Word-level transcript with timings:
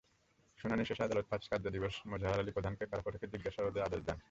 শুনানি 0.59 0.83
শেষে 0.85 1.03
আদালত 1.03 1.25
পাঁচ 1.29 1.43
কার্যদিবস 1.47 1.95
মোজাহার 2.05 2.41
আলী 2.41 2.51
প্রধানকে 2.51 2.83
কারাফটকে 2.85 3.25
জিজ্ঞাসাবাদের 3.33 3.85
আদেশ 3.87 4.01
দেন। 4.07 4.17